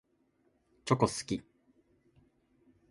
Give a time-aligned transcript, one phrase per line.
[0.83, 1.43] チョコ好き。